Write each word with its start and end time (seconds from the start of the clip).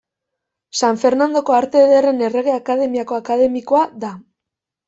San 0.79 0.97
Fernandoko 1.01 1.57
Arte 1.59 1.83
Ederren 1.89 2.25
Errege 2.29 2.57
Akademiako 2.57 3.21
akademikoa 3.21 3.85
da. 4.07 4.15